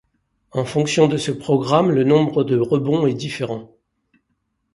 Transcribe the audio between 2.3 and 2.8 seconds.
de